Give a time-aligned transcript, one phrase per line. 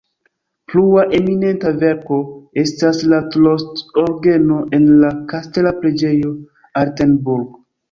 [0.71, 2.17] Plua eminenta verko
[2.63, 6.35] estas la Trost-orgeno en la kastela preĝejo
[6.85, 7.57] Altenburg.